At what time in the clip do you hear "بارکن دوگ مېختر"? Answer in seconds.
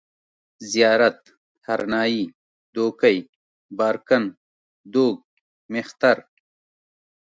3.77-6.17